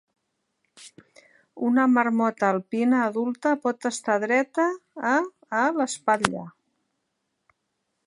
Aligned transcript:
Una 1.67 1.85
marmota 1.97 2.49
alpina 2.55 3.03
adulta 3.11 3.53
pot 3.67 3.89
estar 3.93 4.19
dreta 4.27 4.69
a(...) 5.13 5.15
a 5.63 5.71
l'espatlla. 5.81 6.51